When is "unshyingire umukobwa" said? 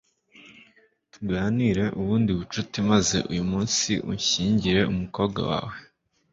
4.11-5.41